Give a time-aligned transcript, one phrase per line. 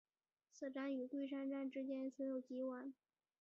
[0.51, 2.91] 此站与桂山站之间存有急弯。